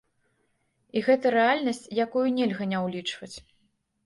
[0.97, 3.33] І гэта рэальнасць, якую нельга не ўлічваць.